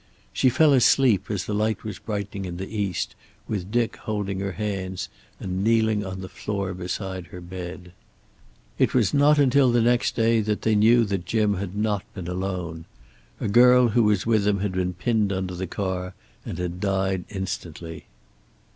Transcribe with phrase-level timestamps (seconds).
[0.33, 3.13] She fell asleep as the light was brightening in the East,
[3.47, 7.91] with Dick holding her hands and kneeling on the floor beside her bed.
[8.79, 12.27] It was not until the next day that they knew that Jim had not been
[12.27, 12.85] alone.
[13.39, 16.15] A girl who was with him had been pinned under the car
[16.47, 18.07] and had died instantly.